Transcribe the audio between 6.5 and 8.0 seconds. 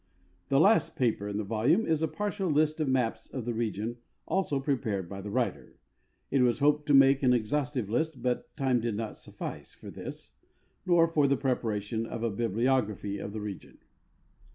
hoped to make an exhaustive